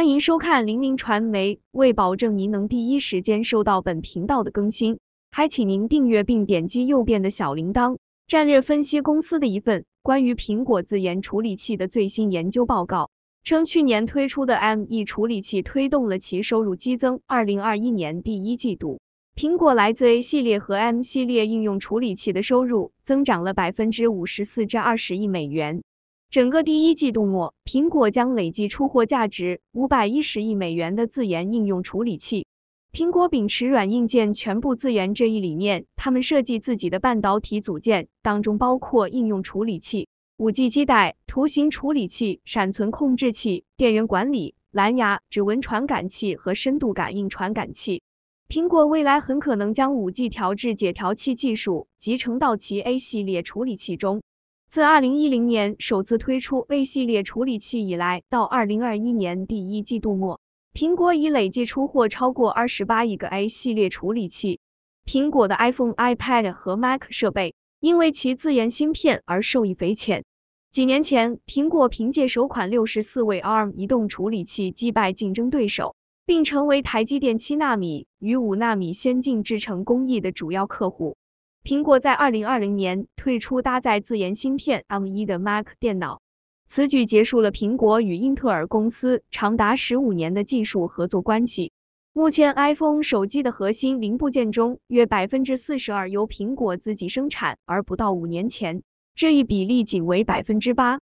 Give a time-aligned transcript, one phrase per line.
[0.00, 1.60] 欢迎收看零零传媒。
[1.72, 4.98] 为保证您能第一时间收到本频道的更新，
[5.30, 7.98] 还请您订阅并点击右边的小铃铛。
[8.26, 13.10] 战略分析公司的一份关于苹果自研处理器的最新研究报告
[13.44, 17.20] 称，去年推出的 M1 处理器推动了其收入激增。
[17.26, 19.02] 二零二一年第一季度，
[19.36, 25.82] 苹果来自 A 系列和 M 系列应用处理器的收入增长了百分之五十四至二十亿美元。
[26.30, 32.46] 整个第一季度末，苹果将累计出货价值五百一十亿美元的自研应用处理器。
[32.92, 48.02] 苹果秉持软硬件全部自研这一理念，他们设计自己的半导体组件，当中包括应用处理器、五 G 基带、图形处理器、闪存控制器、电源管理、蓝牙、指纹传感器和深度感应传感器。
[48.48, 54.22] 苹果未来很可能将五 G 调制解调器技术集成到其 A 系列处理器中。
[54.70, 60.38] 自二零一零年首次推出 A 系列处理器以来，到二零二一年第一季度末，
[60.72, 64.60] 苹果已累计出货超过二十八亿个 A 系列处理器。
[65.04, 70.22] 苹果的 iPhone、iPad 和 Mac 设备因为其自研芯片而受益匪浅。
[70.70, 81.16] 几年前，苹果凭借首款六十四位 ARM 移动处理器击败竞争对手，并成为台积电七纳米与五纳米先进制程工艺的主要客户。
[81.62, 86.22] 苹果在二零二零年推出搭载自研芯片 M1 的 Mac 电脑，
[86.66, 91.72] 此举结束了苹果与英特尔公司长达十五年的技术合作关系。
[92.14, 98.82] 目前 iPhone 手机的核心零部件中，约百分之四十二由苹果自己生产，而不到五年前，
[99.14, 100.98] 这一比例仅为百分之八。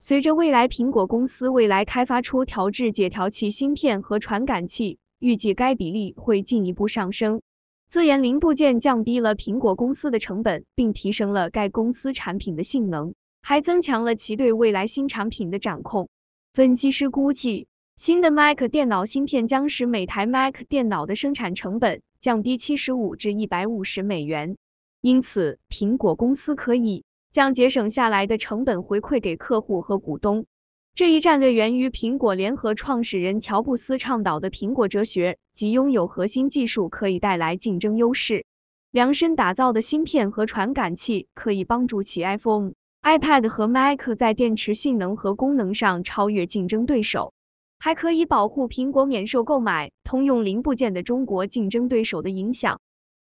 [0.00, 7.42] 随着未来苹果公司未来开发出调制解调器芯片和传感器，预计该比例会进一步上升。
[7.90, 16.08] 自研零部件降低了苹果公司的成本，并提升了该公司产品的性能，还增强了其对未来新产品的掌控。
[16.54, 17.66] 分析师估计，
[17.96, 24.56] 新的 Mac 电脑芯片将使每台 Mac 电脑的生产成本降低七十五至一百五十美元，
[25.00, 30.46] 因此苹果公司可以将节省下来的成本回馈给客户和股东。
[30.94, 38.44] 这一战略源于苹果联合创始人乔布斯倡导的苹果哲学，即拥有核心技术可以带来竞争优势。
[38.90, 47.32] 量身打造的芯片和传感器可以帮助其 iPhone、iPad 和 Mac 在电池性能和功能上超越竞争对手，
[47.78, 52.78] 还可以保护苹果免受购买通用零部件的中国竞争对手的影响。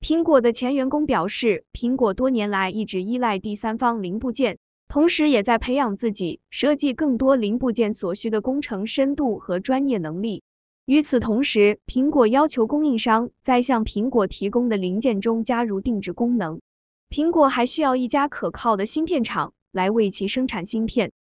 [0.00, 4.58] 苹果的前员工表示，苹果多年来一直依赖第三方零部件。
[4.90, 10.42] 同时也在培养自己设计更多零部件所需的工程深度和专业能力。
[10.84, 16.60] 与此同时，苹果要求供应商在向苹果提供的零件中加入定制功能。
[17.08, 21.12] 苹果还需要一家可靠的芯片厂来为其生产芯片。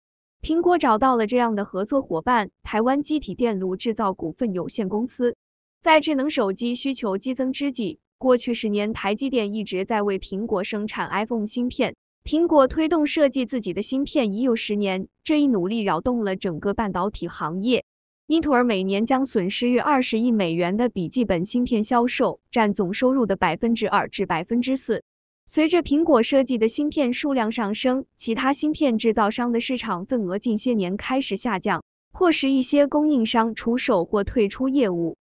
[0.42, 5.36] 苹果找到了这样的合作伙伴——台湾机体电路制造股份有限公司。
[5.84, 11.96] 在智能手机需求激增之际，过去十年台积电一直在为苹果生产 iPhone 芯片。
[12.30, 17.86] 苹果推动设计自己的芯片已有十年，这一努力扰动了整个半导体行业。
[18.28, 25.02] 英特尔每年将损失约二十亿美元的笔记本芯片销售，占总收入的百分之二至百分之四。
[25.48, 35.18] 随着苹果设计的芯片数量上升，其他芯片制造商的市场份额近些年开始下降，迫使一些供应商出售或退出业务。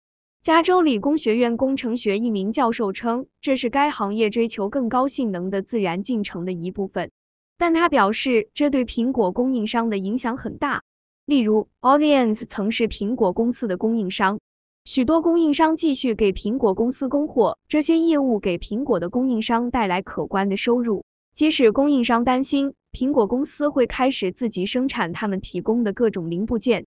[0.44, 7.10] 加州理工学院工程学一名教授称，这是该行业追求更高性能的自然进程的一部分。
[7.56, 10.82] 但他表示，这对苹果供应商的影响很大。
[11.24, 14.38] 例如，Audience 曾是苹果公司的供应商，
[14.84, 21.06] 许多供应商继续给苹果公司供货，这些业务给苹果的供应商带来可观的收入。
[21.32, 26.84] 即使供应商担心苹果公司会开始自己生产他们提供的各种零部件。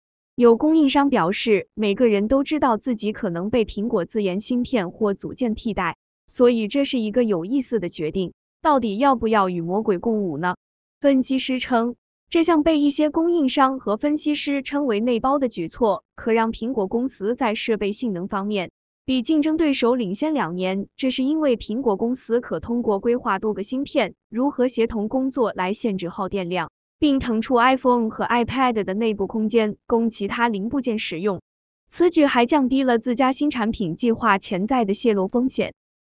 [0.40, 8.32] 有供应商表示，每个人都知道自己可能被苹果自研芯片或组件替代，所以这是一个有意思的决定。
[8.62, 10.56] 到底要不要与魔鬼共舞呢？
[10.98, 11.94] 分析师称，
[12.30, 18.70] 这项被一些供应商和分析师称为“内包”的举措，可让苹果公司在设备性能方面
[19.04, 20.86] 比竞争对手领先两年。
[20.96, 26.70] 这是因为苹果公司可通过规划多个芯片如何协同工作来限制耗电量。
[27.00, 31.40] 并腾出 iPhone 和 iPad 的内部空间供其他零部件使用，
[31.88, 35.72] 此举还降低了自家新产品计划潜在的泄露风险。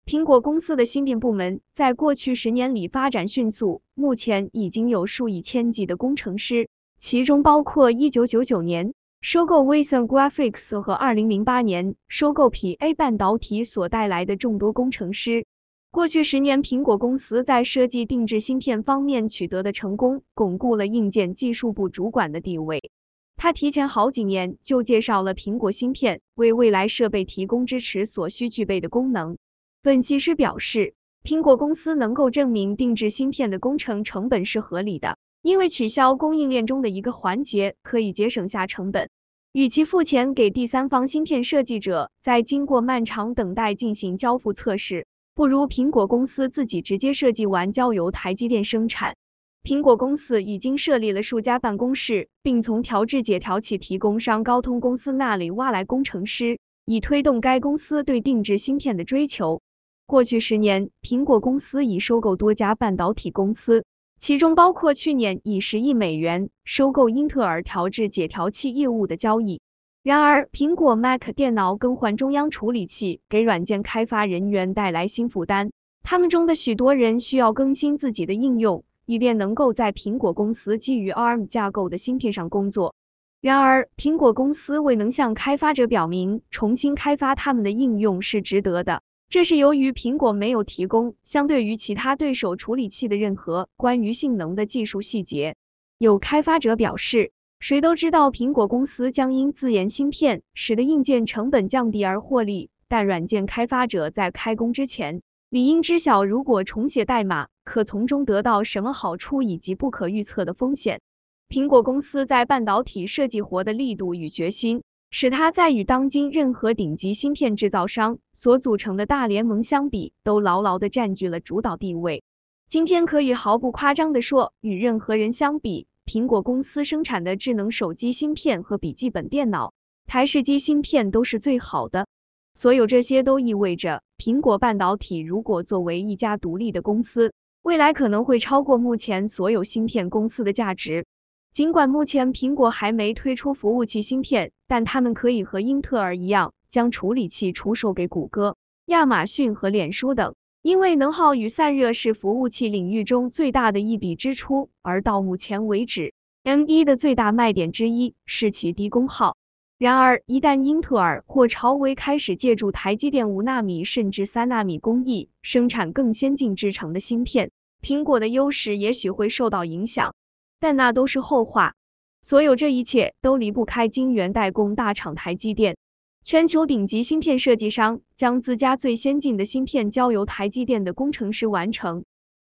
[0.07, 15.45] 苹果公司的芯片部门在过去十年里发展迅速，目前已经有数以千计的工程师，其中包括1999年收购 Vision Graphics 和2008年收购 PA 半导体所带来的众多工程师。
[15.93, 22.93] 过去十年，苹果公司在设计定制芯片方面取得的成功，巩固了硬件技术部主管的地位。
[23.37, 29.37] 他提前好几年就介绍了苹果芯片为未来设备提供支持所需具备的功能。
[29.83, 30.95] 分析师表示，
[31.25, 39.11] 苹果公司能够证明定制芯片的工程成本是合理的，因为取消供应链中的一个环节可以节省下成本。
[39.53, 49.17] 与其付钱给第三方芯片设计者，在经过漫长等待进行交付测试，不如苹果公司自己直接设计完交由台积电生产。
[49.63, 59.61] 苹果公司已经设立了数家办公室，并从调制解调器提供商高通公司那里挖来工程师，以推动该公司对定制芯片的追求。
[60.07, 63.85] 过去十年，苹果公司已收购多家半导体公司，
[64.19, 69.61] 其中包括去年以十亿美元收购英特尔调制解调器业务的交易。
[70.03, 75.71] 然而，苹果 Mac 电脑更换中央处理器，给软件开发人员带来新负担，
[76.03, 78.85] 他们中的许多人需要更新自己的应用。
[79.07, 82.95] 以便能够在苹果公司基于 ARM 架构的芯片上工作。
[83.41, 95.57] 然而，苹果公司未能向开发者表明重新开发他们的应用是值得的，这是由于苹果没有提供相对于其他对手处理器的任何关于性能的技术细节。
[95.99, 105.21] 有开发者表示，谁都知道苹果公司将因自研芯片使得硬件成本降低而获利，但软件开发者在开工之前。
[105.51, 111.03] 理应知晓，如果重写代码，可从中得到什么好处，以及不可预测的风险。
[111.51, 122.23] 苹果公司在半导体设计活的力度与决心，使它在与当今任何顶级芯片制造商所组成的大联盟相比，都牢牢的占据了主导地位。
[122.69, 129.73] 今天可以毫不夸张的说，与任何人相比，苹果公司生产的智能手机芯片和笔记本电脑、
[130.07, 132.07] 台式机芯片都是最好的。
[132.55, 137.33] 所有这些都意味着，苹果半导体如果作为一家独立的公司，
[137.63, 141.07] 未来可能会超过目前所有芯片公司的价值。
[141.53, 148.57] 尽管目前苹果还没推出服务器芯片，但他们可以和英特尔一样，将处理器出售给谷歌、
[148.87, 150.35] 亚马逊和脸书等。
[150.63, 156.13] 因为能耗与散热是服务器领域中最大的一笔支出，而到目前为止
[156.45, 159.39] ，M1 的最大卖点之一是其低功耗。
[159.79, 170.15] 然而，一旦英特尔或超微开始借助台积电五纳米甚至三纳米工艺生产更先进制成的芯片，苹果的优势也许会受到影响。
[170.59, 171.75] 但那都是后话。
[172.21, 175.79] 所有这一切都离不开晶圆代工大厂台积电。
[176.23, 182.05] 全球顶级芯片设计商将自家最先进的芯片交由台积电的工程师完成，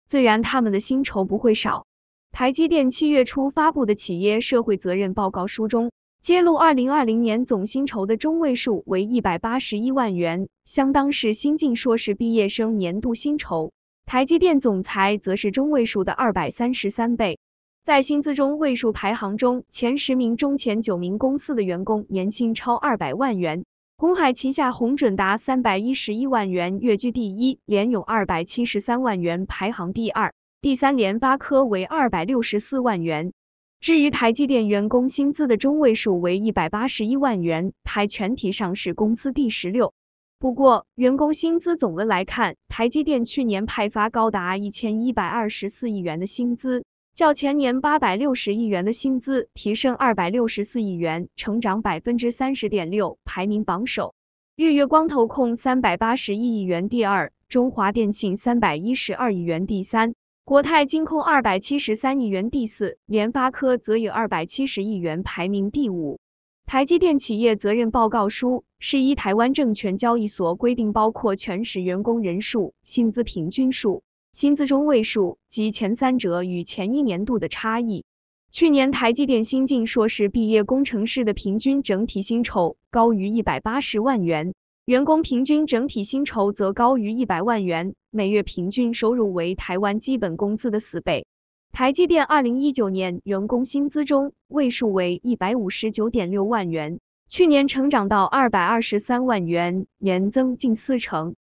[0.07, 1.87] 自然他们的薪酬不会少。
[2.31, 5.91] 台积电七月初发布的企业社会责任报告书中。
[6.21, 13.71] 揭露二零二零年总薪酬的中位数为一百八十一万元，相当是新晋硕士毕业生年度薪酬。
[14.05, 17.39] 台积电总裁则是中位数的二百三十三倍。
[17.83, 23.65] 在薪资中位数排行中，前十名中前九名公司的员工年薪超二百万元。
[23.97, 33.33] 红海旗下红准达三百一十一万元跃居第一，联咏二百七十三万元排行第二，第三联发科为二百六十四万元。
[33.79, 39.91] 至于台积电员工薪资的中位数为一百八十一万元，排全体上市公司第十六。
[40.37, 54.15] 不过，员工薪资总的来看，台积电去年派发高达一千一百二十四亿元的薪资，较前年八百六十亿元的薪资提升二百六十四亿元，成长百分之三十点六，排名榜首。
[54.55, 60.13] 日月光投控三百八十一亿元第二，中华电信三百一十二亿元第三。
[60.45, 66.19] 国泰金控二百七十三亿元第四，联发科则以二百七十亿元排名第五。
[66.65, 74.01] 台积电企业责任报告书是依台湾证券交易所规定，包括全时员工人数、薪资平均数、
[74.33, 78.05] 薪资中位数及前三者与前一年度的差异。
[78.51, 84.53] 去年台积电新进硕士毕业工程师的平均整体薪酬高于一百八十万元。
[84.85, 91.25] 员工平均整体薪酬则高于一百万元，每月平均收入为台湾基本工资的四倍。
[91.71, 101.35] 台积电二零一九年员工薪资中位数为一百五十九点六万元，去年成长到二百二十三万元，年增近四成。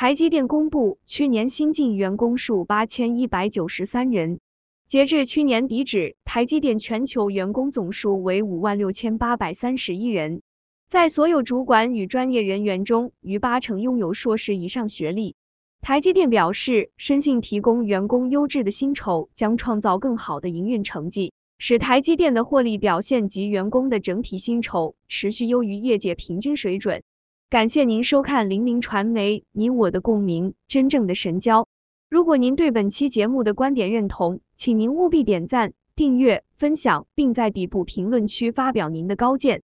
[0.00, 4.40] 台积电公布去年新进员工数八千一百九十三人，
[4.86, 10.40] 截至去年底止，台积电全球员工总数为五万六千八百三十一人。
[10.88, 15.34] 在所有主管与专业人员中，逾八成拥有硕士以上学历。
[15.82, 27.02] 台积电表示，深信提供员工优质的薪酬将创造更好的营运成绩，使台积电的获利表现及员工的整体薪酬持续优于业界平均水准。
[27.50, 31.66] 感谢您收看零零传媒，你我的共鸣，真正的神交。
[32.08, 36.44] 如果您对本期节目的观点认同，请您务必点赞、订阅。
[36.58, 39.62] 分享，并在底部评论区发表您的高见。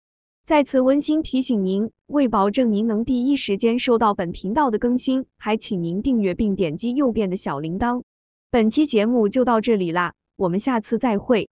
[0.46, 8.04] 在此温馨提醒您，为保证您能第一时间收到本频道的更新，还请您订阅并点击右边的小铃铛。
[8.52, 11.48] 本期节目就到这里啦，我们下次再会。